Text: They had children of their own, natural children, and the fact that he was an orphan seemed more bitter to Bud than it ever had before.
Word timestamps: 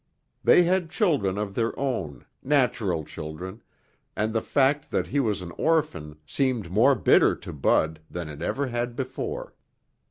They 0.43 0.63
had 0.63 0.89
children 0.89 1.37
of 1.37 1.53
their 1.53 1.77
own, 1.79 2.25
natural 2.41 3.03
children, 3.05 3.61
and 4.15 4.33
the 4.33 4.41
fact 4.41 4.89
that 4.89 5.05
he 5.05 5.19
was 5.19 5.43
an 5.43 5.51
orphan 5.59 6.17
seemed 6.25 6.71
more 6.71 6.95
bitter 6.95 7.35
to 7.35 7.53
Bud 7.53 7.99
than 8.09 8.27
it 8.27 8.41
ever 8.41 8.65
had 8.65 8.95
before. 8.95 9.53